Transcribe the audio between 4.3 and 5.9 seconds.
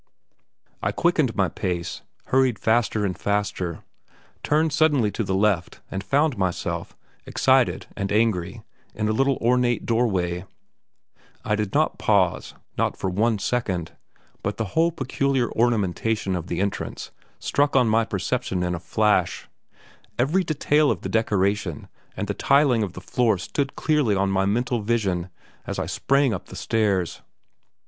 turned suddenly to the left